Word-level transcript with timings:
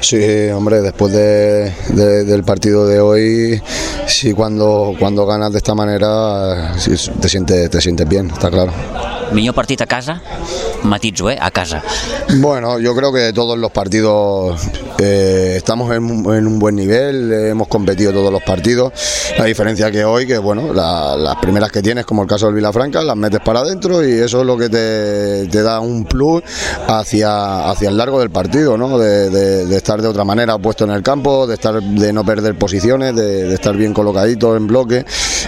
Sí, 0.00 0.48
hombre, 0.50 0.80
después 0.80 1.12
de, 1.12 1.72
de, 1.88 2.24
del 2.24 2.44
partido 2.44 2.86
de 2.86 3.00
hoy, 3.00 3.62
sí, 4.06 4.32
cuando, 4.32 4.94
cuando 4.98 5.26
ganas 5.26 5.52
de 5.52 5.58
esta 5.58 5.74
manera, 5.74 6.74
sí, 6.78 6.92
te, 7.20 7.28
sientes, 7.28 7.68
te 7.68 7.80
sientes 7.80 8.08
bien, 8.08 8.30
está 8.30 8.50
claro. 8.50 8.72
Millor 9.32 9.54
partit 9.54 9.80
a 9.82 9.86
casa? 9.86 10.22
Matitzo, 10.84 11.30
eh? 11.30 11.38
A 11.40 11.50
casa. 11.50 11.82
Bueno, 12.36 12.78
yo 12.78 12.94
creo 12.94 13.12
que 13.12 13.32
todos 13.32 13.58
los 13.58 13.70
partidos 13.72 14.60
eh, 14.98 15.54
estamos 15.56 15.94
en, 15.94 16.04
un- 16.04 16.34
en 16.34 16.46
un 16.46 16.58
buen 16.58 16.74
nivel, 16.74 17.32
hemos 17.32 17.68
competido 17.68 18.12
todos 18.12 18.32
los 18.32 18.42
partidos. 18.42 18.92
La 19.38 19.44
diferencia 19.44 19.90
que 19.90 20.04
hoy, 20.04 20.26
que 20.26 20.38
bueno, 20.38 20.72
la- 20.72 21.16
las 21.16 21.36
primeras 21.36 21.70
que 21.70 21.82
tienes, 21.82 22.04
como 22.04 22.22
el 22.22 22.28
caso 22.28 22.46
del 22.46 22.56
Vilafranca, 22.56 23.02
las 23.02 23.16
metes 23.16 23.40
para 23.44 23.60
adentro 23.60 24.06
y 24.06 24.12
eso 24.12 24.40
es 24.40 24.46
lo 24.46 24.56
que 24.56 24.68
te, 24.68 25.46
te 25.46 25.62
da 25.62 25.80
un 25.80 26.04
plus 26.04 26.42
hacia, 26.88 27.70
hacia 27.70 27.88
el 27.88 27.96
largo 27.96 28.18
del 28.20 28.30
partido, 28.30 28.76
¿no? 28.76 28.98
De, 28.98 29.76
estar 29.76 30.02
de 30.02 30.08
otra 30.08 30.24
manera 30.24 30.58
puesto 30.58 30.84
en 30.84 30.90
el 30.90 31.02
campo, 31.02 31.46
de 31.46 31.54
estar 31.54 31.80
de 31.80 32.12
no 32.12 32.24
perder 32.24 32.56
posiciones, 32.56 33.14
de, 33.14 33.54
estar 33.54 33.76
bien 33.76 33.94
colocadito 33.94 34.56
en 34.56 34.66
bloque 34.66 35.04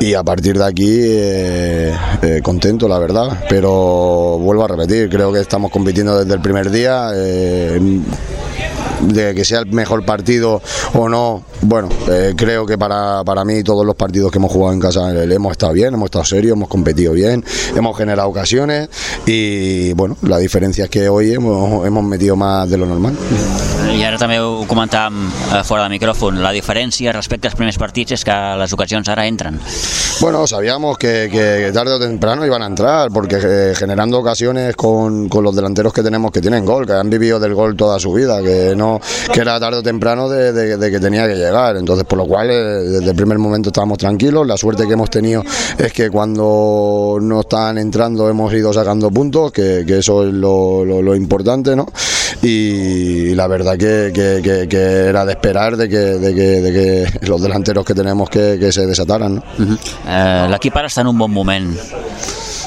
y 0.00 0.14
a 0.14 0.22
partir 0.22 0.56
de 0.58 0.64
aquí 0.64 0.98
eh, 1.00 1.92
eh, 2.22 2.40
contento, 2.42 2.86
la 2.88 2.98
verdad. 2.98 3.44
Pero 3.48 4.38
vuelvo 4.38 4.64
a 4.64 4.68
repetir, 4.68 5.08
creo 5.10 5.32
que 5.32 5.40
estamos 5.40 5.70
compitiendo 5.70 6.18
desde 6.18 6.34
el 6.34 6.40
primer 6.40 6.70
día. 6.70 7.10
De 9.02 9.34
que 9.34 9.44
sea 9.44 9.60
el 9.60 9.66
mejor 9.66 10.04
partido 10.04 10.62
o 10.94 11.08
no, 11.08 11.44
bueno, 11.62 11.88
eh, 12.08 12.34
creo 12.36 12.66
que 12.66 12.78
para, 12.78 13.22
para 13.24 13.44
mí 13.44 13.62
todos 13.62 13.84
los 13.84 13.94
partidos 13.94 14.30
que 14.30 14.38
hemos 14.38 14.52
jugado 14.52 14.72
en 14.72 14.80
casa 14.80 15.10
hemos 15.10 15.52
estado 15.52 15.72
bien, 15.72 15.94
hemos 15.94 16.06
estado 16.06 16.24
serios, 16.24 16.56
hemos 16.56 16.68
competido 16.68 17.12
bien, 17.12 17.44
hemos 17.76 17.96
generado 17.96 18.28
ocasiones 18.28 18.88
y 19.26 19.92
bueno, 19.94 20.16
la 20.22 20.38
diferencia 20.38 20.84
es 20.84 20.90
que 20.90 21.08
hoy 21.08 21.32
hemos, 21.32 21.86
hemos 21.86 22.04
metido 22.04 22.36
más 22.36 22.68
de 22.68 22.78
lo 22.78 22.86
normal. 22.86 23.14
I 23.92 24.00
ara 24.08 24.16
també 24.16 24.38
ho 24.40 24.62
comentàvem 24.68 25.26
eh, 25.52 25.58
fora 25.68 25.84
de 25.84 25.90
micròfon. 25.92 26.38
La 26.40 26.50
diferència 26.56 27.12
respecte 27.12 27.50
als 27.50 27.56
primers 27.58 27.76
partits 27.78 28.14
és 28.16 28.22
que 28.24 28.34
les 28.56 28.72
ocasions 28.72 29.08
ara 29.12 29.26
entren. 29.28 29.58
Bueno, 30.20 30.46
sabíamos 30.46 30.96
que, 30.98 31.28
que 31.30 31.70
tarde 31.74 31.92
o 31.92 32.00
temprano 32.00 32.46
iban 32.46 32.62
a 32.62 32.66
entrar, 32.66 33.10
porque 33.12 33.36
eh, 33.42 33.74
generando 33.76 34.18
ocasiones 34.18 34.76
con, 34.76 35.28
con 35.28 35.44
los 35.44 35.54
delanteros 35.54 35.92
que 35.92 36.02
tenemos 36.02 36.30
que 36.32 36.40
tienen 36.40 36.64
gol, 36.64 36.86
que 36.86 36.94
han 36.94 37.10
vivido 37.10 37.38
del 37.38 37.54
gol 37.54 37.76
toda 37.76 37.98
su 37.98 38.12
vida, 38.14 38.40
que 38.42 38.74
no 38.74 38.98
que 39.32 39.40
era 39.40 39.60
tarde 39.60 39.78
o 39.78 39.82
temprano 39.82 40.28
de, 40.28 40.52
de- 40.52 40.76
de 40.78 40.90
que 40.90 40.98
tenía 41.00 41.26
que 41.28 41.34
llegar. 41.34 41.76
Entonces, 41.76 42.06
por 42.06 42.18
lo 42.18 42.26
cual, 42.26 42.50
eh, 42.50 42.54
desde 42.54 43.10
el 43.10 43.16
primer 43.16 43.38
momento 43.38 43.68
estábamos 43.68 43.98
tranquilos. 43.98 44.46
La 44.46 44.56
suerte 44.56 44.86
que 44.86 44.94
hemos 44.94 45.10
tenido 45.10 45.42
es 45.76 45.92
que 45.92 46.08
cuando 46.08 47.18
no 47.20 47.40
están 47.40 47.76
entrando 47.76 48.28
hemos 48.30 48.52
ido 48.54 48.72
sacando 48.72 49.10
puntos, 49.10 49.52
que, 49.52 49.84
que 49.86 49.98
eso 49.98 50.26
es 50.26 50.32
lo, 50.32 50.82
lo- 50.84 51.02
lo 51.02 51.14
importante, 51.14 51.76
¿no? 51.76 51.86
Y 52.42 53.34
la 53.34 53.46
verdad 53.46 53.76
que, 53.76 53.81
que- 54.12 54.40
que- 54.42 54.68
que 54.68 54.82
era 55.08 55.24
de 55.24 55.32
esperar 55.32 55.76
de 55.76 55.88
que, 55.88 55.96
de 55.98 56.34
que, 56.34 56.48
de 56.62 56.72
que 56.72 57.26
los 57.28 57.40
delanteros 57.42 57.84
que 57.84 57.94
tenemos 57.94 58.28
que, 58.30 58.56
que 58.58 58.70
se 58.72 58.86
desataran, 58.86 59.36
¿no? 59.36 59.42
Eh, 60.06 60.46
L'equip 60.52 60.76
ara 60.76 60.88
està 60.90 61.02
en 61.02 61.08
un 61.12 61.18
bon 61.18 61.30
moment. 61.32 61.72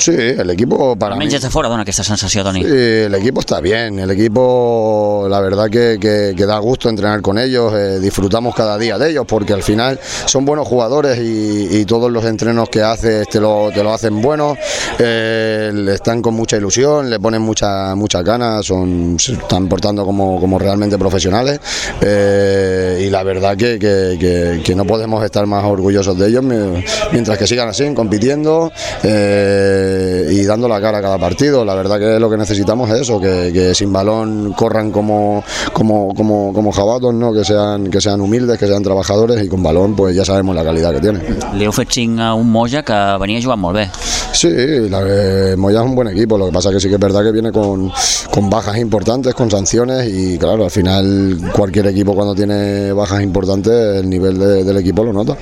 Sí, 0.00 0.12
el 0.16 0.48
equipo 0.48 0.96
para 0.96 1.10
mí. 1.10 1.18
Almenys 1.24 1.34
des 1.34 1.42
de 1.42 1.50
fora 1.50 1.68
dona 1.68 1.82
aquesta 1.82 2.02
sensació, 2.02 2.42
Toni. 2.42 2.62
Sí, 2.64 2.68
el 2.70 3.14
equipo 3.14 3.40
está 3.40 3.60
bien, 3.60 3.98
el 3.98 4.10
equipo 4.10 5.26
la 5.28 5.40
verdad 5.40 5.68
que, 5.68 5.98
que- 6.00 6.32
que 6.34 6.46
da 6.46 6.58
gusto 6.58 6.88
entrenar 6.88 7.20
con 7.20 7.36
ellos, 7.38 7.72
eh, 7.74 8.00
disfrutamos 8.00 8.54
cada 8.54 8.78
día 8.78 8.96
de 8.96 9.10
ellos 9.10 9.26
porque 9.28 9.52
al 9.52 9.62
final 9.62 10.00
son 10.24 10.46
buenos 10.46 10.66
jugadores 10.66 11.18
y, 11.18 11.68
y 11.70 11.84
todos 11.84 12.10
los 12.10 12.24
entrenos 12.24 12.70
que 12.70 12.80
haces 12.82 13.28
te 13.28 13.40
lo, 13.40 13.70
te 13.74 13.82
lo 13.82 13.92
hacen 13.92 14.22
buenos, 14.22 14.56
eh, 14.98 15.70
le 15.74 15.92
están 15.94 16.22
con 16.22 16.32
mucha 16.32 16.56
ilusión, 16.56 17.10
le 17.10 17.20
ponen 17.20 17.42
mucha 17.42 17.94
mucha 17.94 18.22
ganas, 18.22 18.64
son, 18.64 19.18
se 19.18 19.32
están 19.34 19.68
portando 19.68 20.06
como, 20.06 20.40
como 20.40 20.58
realmente 20.58 20.96
profesionales 20.96 21.60
eh, 22.00 23.04
y 23.06 23.10
la 23.10 23.22
verdad 23.22 23.54
que, 23.56 23.78
que- 23.78 24.60
que- 24.64 24.74
no 24.74 24.84
podemos 24.86 25.22
estar 25.24 25.44
más 25.46 25.64
orgullosos 25.64 26.16
de 26.18 26.28
ellos 26.28 26.42
mi- 26.42 26.82
mientras 27.12 27.36
que 27.36 27.46
sigan 27.46 27.68
así, 27.68 27.92
compitiendo 27.92 28.72
eh, 29.02 29.88
y 30.30 30.44
dando 30.44 30.68
la 30.68 30.80
cara 30.80 30.98
a 30.98 31.02
cada 31.02 31.18
partido. 31.18 31.64
La 31.64 31.74
verdad 31.74 31.98
que 31.98 32.18
lo 32.18 32.28
que 32.30 32.36
necesitamos 32.36 32.90
es 32.90 33.00
eso, 33.00 33.20
que, 33.20 33.50
que 33.52 33.74
sin 33.74 33.92
balón 33.92 34.52
corran 34.52 34.90
como, 34.90 35.42
como, 35.72 36.14
como, 36.14 36.52
como 36.52 36.72
jabatos, 36.72 37.14
¿no? 37.14 37.32
que, 37.32 37.44
sean, 37.44 37.90
que 37.90 38.00
sean 38.00 38.20
humildes, 38.20 38.58
que 38.58 38.66
sean 38.66 38.82
trabajadores 38.82 39.42
y 39.44 39.48
con 39.48 39.62
balón 39.62 39.94
pues 39.94 40.14
ya 40.14 40.24
sabemos 40.24 40.54
la 40.54 40.64
calidad 40.64 40.92
que 40.92 41.00
tienen. 41.00 41.22
Li 41.58 41.64
heu 41.64 41.72
fet 41.72 41.88
5 41.90 42.20
a 42.22 42.34
un 42.34 42.50
Moja 42.50 42.82
que 42.82 42.96
venia 43.20 43.40
jugant 43.42 43.60
molt 43.60 43.76
bé. 43.76 43.88
Sí, 44.32 44.48
la, 44.88 45.00
eh, 45.06 45.56
Moya 45.56 45.80
es 45.80 45.84
un 45.86 45.94
buen 45.96 46.08
equipo, 46.08 46.38
lo 46.38 46.46
que 46.46 46.52
pasa 46.52 46.70
que 46.70 46.78
sí 46.80 46.88
que 46.88 46.94
es 46.94 47.00
verdad 47.00 47.22
que 47.24 47.32
viene 47.32 47.50
con, 47.50 47.90
con 48.32 48.48
bajas 48.48 48.78
importantes, 48.78 49.34
con 49.34 49.50
sanciones 49.50 50.08
y 50.08 50.38
claro, 50.38 50.64
al 50.64 50.70
final 50.70 51.38
cualquier 51.52 51.88
equipo 51.88 52.14
cuando 52.14 52.34
tiene 52.34 52.92
bajas 52.92 53.22
importantes 53.22 53.72
el 53.98 54.08
nivel 54.08 54.38
de- 54.38 54.64
del 54.64 54.76
equipo 54.78 55.02
lo 55.04 55.12
nota. 55.12 55.36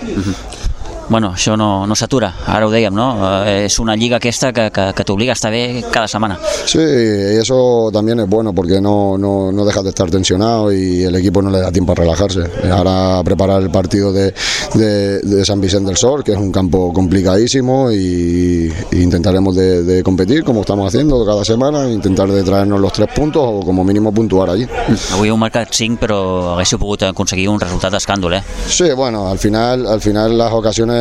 Bueno, 1.09 1.33
això 1.33 1.57
no, 1.57 1.87
no 1.87 1.95
s'atura, 1.97 2.29
ara 2.47 2.67
ho 2.67 2.71
dèiem, 2.71 2.93
no? 2.95 3.07
Eh, 3.47 3.65
és 3.65 3.79
una 3.81 3.95
aquesta 4.17 4.53
que, 4.53 4.69
que, 4.71 4.93
que 4.95 5.05
t'obliga 5.05 5.33
a 5.33 5.39
estar 5.39 5.51
bé 5.51 5.83
cada 5.91 6.07
setmana. 6.07 6.39
Sí, 6.67 6.79
y 6.79 7.37
eso 7.41 7.91
también 7.93 8.21
es 8.21 8.29
bueno 8.29 8.53
porque 8.53 8.81
no, 8.81 9.17
no, 9.17 9.51
no 9.51 9.65
dejas 9.65 9.85
de 9.85 9.91
estar 9.91 10.11
tensionado 10.11 10.73
y 10.73 11.05
el 11.05 11.15
equipo 11.17 11.41
no 11.41 11.51
le 11.51 11.61
da 11.61 11.73
tiempo 11.73 11.93
a 11.93 11.95
relajarse. 11.95 12.45
Ahora 12.71 13.23
preparar 13.25 13.63
el 13.63 13.71
partido 13.71 14.13
de, 14.13 14.35
de, 14.75 15.21
de 15.21 15.45
San 15.45 15.61
Vicente 15.61 15.89
del 15.89 15.97
Sol, 15.97 16.23
que 16.23 16.33
es 16.33 16.39
un 16.39 16.53
campo 16.53 16.93
complicadísimo 16.93 17.91
y, 17.91 18.73
y 18.93 19.03
intentaremos 19.03 19.57
de, 19.57 19.83
de 19.85 20.03
competir 20.03 20.45
como 20.45 20.61
estamos 20.61 20.89
haciendo 20.89 21.25
cada 21.25 21.45
semana, 21.45 21.89
intentar 21.91 22.29
de 22.29 22.43
traernos 22.43 22.81
los 22.81 22.93
tres 22.93 23.09
puntos 23.15 23.43
o 23.45 23.61
como 23.61 23.83
mínimo 23.85 24.13
puntuar 24.13 24.51
allí. 24.51 24.67
Avui 25.15 25.29
heu 25.31 25.37
marcat 25.41 25.73
5, 25.73 25.97
però 26.01 26.19
haguéssiu 26.55 26.79
pogut 26.81 27.07
aconseguir 27.09 27.49
un 27.49 27.61
resultat 27.61 27.95
d'escàndol, 27.95 28.39
eh? 28.39 28.43
Sí, 28.69 28.91
bueno, 28.97 29.29
al 29.29 29.39
final, 29.39 29.87
al 29.87 30.01
final 30.01 30.37
las 30.37 30.53
ocasiones 30.53 30.98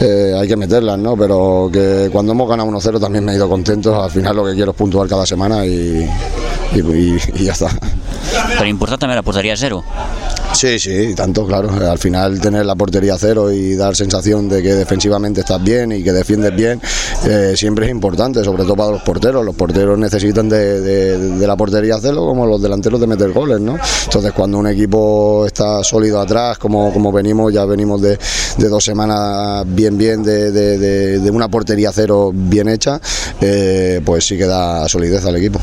eh, 0.00 0.34
hay 0.38 0.48
que 0.48 0.56
meterlas, 0.56 0.98
¿no? 0.98 1.16
Pero 1.16 1.68
que 1.72 2.08
cuando 2.12 2.32
hemos 2.32 2.48
ganado 2.48 2.68
1-0 2.70 3.00
también 3.00 3.24
me 3.24 3.32
he 3.32 3.36
ido 3.36 3.48
contento. 3.48 4.02
Al 4.02 4.10
final 4.10 4.36
lo 4.36 4.44
que 4.44 4.54
quiero 4.54 4.70
es 4.72 4.76
puntuar 4.76 5.08
cada 5.08 5.24
semana 5.26 5.64
y, 5.66 6.08
y- 6.74 6.78
y- 6.80 7.18
y 7.34 7.44
ya 7.44 7.52
está. 7.52 7.68
Però 8.58 8.66
important 8.68 9.00
també 9.00 9.14
la 9.16 9.22
porteria 9.22 9.54
a 9.54 9.56
zero. 9.56 9.82
Sí, 10.54 10.78
sí, 10.78 11.14
tanto, 11.14 11.46
claro. 11.46 11.68
Al 11.90 11.98
final 11.98 12.40
tener 12.40 12.64
la 12.64 12.74
portería 12.74 13.16
cero 13.18 13.52
y 13.52 13.74
dar 13.76 13.94
sensación 13.94 14.48
de 14.48 14.62
que 14.62 14.74
defensivamente 14.74 15.40
estás 15.40 15.62
bien 15.62 15.92
y 15.92 16.02
que 16.02 16.12
defiendes 16.12 16.54
bien 16.56 16.80
eh, 17.26 17.52
siempre 17.54 17.84
es 17.86 17.90
importante, 17.92 18.42
sobre 18.42 18.64
todo 18.64 18.74
para 18.74 18.90
los 18.92 19.02
porteros. 19.02 19.44
Los 19.44 19.54
porteros 19.54 19.98
necesitan 19.98 20.48
de, 20.48 20.80
de- 20.80 21.18
de 21.38 21.46
la 21.46 21.54
portería 21.56 21.98
cero 22.00 22.24
como 22.26 22.46
los 22.46 22.60
delanteros 22.62 22.98
de 23.00 23.06
meter 23.06 23.30
goles, 23.32 23.60
¿no? 23.60 23.76
Entonces 24.04 24.32
cuando 24.32 24.58
un 24.58 24.66
equipo 24.68 25.44
está 25.46 25.84
sólido 25.84 26.18
atrás, 26.20 26.56
como, 26.58 26.92
como 26.92 27.12
venimos, 27.12 27.52
ya 27.52 27.64
venimos 27.66 28.00
de, 28.00 28.18
de 28.56 28.68
dos 28.68 28.82
semanas 28.82 29.64
bien, 29.66 29.98
bien, 29.98 30.22
de, 30.22 31.30
una 31.32 31.48
portería 31.48 31.90
cero 31.92 32.30
bien 32.34 32.68
hecha, 32.68 33.00
eh, 33.40 34.00
pues 34.04 34.26
sí 34.26 34.36
que 34.38 34.46
da 34.46 34.88
solidez 34.88 35.24
al 35.26 35.36
equipo. 35.36 35.60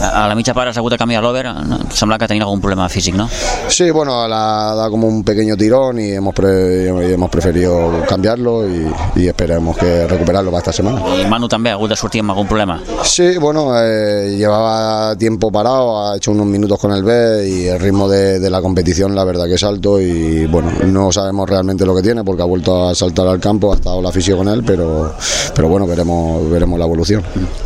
A 0.00 0.24
a 0.24 0.28
la 0.28 0.34
mitja 0.34 0.54
part 0.54 0.70
has 0.70 0.76
hagut 0.78 0.92
de 0.92 0.98
canviar 0.98 1.22
l'over? 1.22 1.46
Sembla 1.94 2.18
que 2.18 2.26
tenia 2.28 2.44
algun 2.44 2.60
problema 2.60 2.88
físic, 2.88 3.14
no? 3.14 3.28
Sí, 3.68 3.90
bueno, 3.90 4.26
la 4.28 4.74
da 4.74 4.88
como 4.90 5.06
un 5.08 5.22
pequeño 5.24 5.56
tirón 5.56 5.98
y 5.98 6.12
hemos, 6.12 6.34
pre- 6.34 6.84
y 7.08 7.12
hemos 7.12 7.30
preferido 7.30 8.02
cambiarlo 8.08 8.68
y, 8.68 8.86
y 9.16 9.28
esperemos 9.28 9.76
que 9.76 10.06
recuperarlo 10.06 10.50
para 10.50 10.58
esta 10.60 10.72
semana. 10.72 11.02
I 11.22 11.26
Manu 11.28 11.48
també 11.48 11.70
ha 11.70 11.74
hagut 11.74 11.90
de 11.90 11.96
sortir 11.96 12.20
amb 12.22 12.30
algun 12.32 12.46
problema. 12.48 12.80
Sí, 13.04 13.36
bueno, 13.38 13.72
eh, 13.78 14.34
llevaba 14.36 15.16
tiempo 15.16 15.50
parado, 15.52 16.08
ha 16.10 16.16
hecho 16.16 16.32
unos 16.32 16.46
minutos 16.46 16.78
con 16.78 16.92
el 16.92 17.02
B 17.04 17.48
y 17.48 17.66
el 17.66 17.80
ritmo 17.80 18.08
de, 18.08 18.38
de 18.40 18.50
la 18.50 18.60
competición 18.62 19.14
la 19.14 19.24
verdad 19.24 19.46
que 19.46 19.54
es 19.54 19.64
alto 19.64 20.00
y 20.00 20.46
bueno, 20.46 20.70
no 20.86 21.12
sabemos 21.12 21.48
realmente 21.48 21.84
lo 21.86 21.94
que 21.94 22.02
tiene 22.02 22.24
porque 22.24 22.42
ha 22.42 22.46
vuelto 22.46 22.88
a 22.88 22.94
saltar 22.94 23.26
al 23.28 23.40
campo, 23.40 23.72
ha 23.72 23.76
estado 23.76 24.00
la 24.02 24.10
fisio 24.12 24.36
con 24.36 24.48
él, 24.48 24.62
pero, 24.64 25.14
pero 25.54 25.68
bueno, 25.68 25.86
veremos, 25.86 26.50
veremos 26.50 26.78
la 26.78 26.84
evolución. 26.84 27.22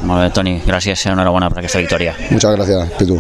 Molt 0.07 0.23
bé, 0.23 0.31
Toni, 0.35 0.57
gràcies 0.67 1.03
i 1.07 1.11
enhorabona 1.13 1.49
per 1.51 1.61
aquesta 1.63 1.79
victòria. 1.83 2.15
Muchas 2.31 2.55
gracias, 2.57 2.91
Pitu. 2.99 3.19